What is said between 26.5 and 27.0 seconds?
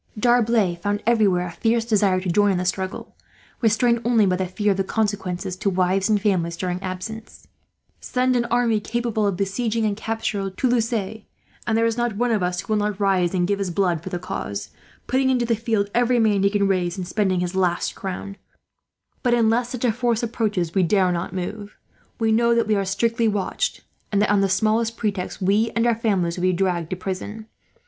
dragged to